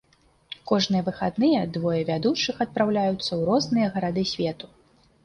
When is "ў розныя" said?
3.27-3.87